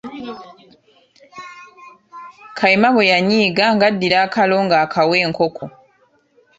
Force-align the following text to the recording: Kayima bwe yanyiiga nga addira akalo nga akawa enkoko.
Kayima 2.57 2.89
bwe 2.93 3.09
yanyiiga 3.11 3.65
nga 3.75 3.85
addira 3.89 4.17
akalo 4.25 4.55
nga 4.65 4.77
akawa 4.83 5.15
enkoko. 5.25 5.65